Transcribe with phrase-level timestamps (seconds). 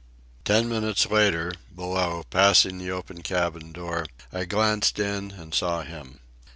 [0.45, 6.21] Ten minutes later, below, passing the open cabin door, I glanced in and saw him.